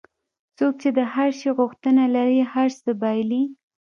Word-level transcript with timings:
څوک 0.57 0.73
چې 0.81 0.89
د 0.97 0.99
هر 1.13 1.29
شي 1.39 1.49
غوښتنه 1.59 2.03
لري 2.15 2.39
هر 2.53 2.69
څه 2.81 2.91
بایلي. 3.01 3.43